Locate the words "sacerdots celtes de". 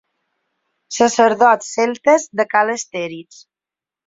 0.97-2.47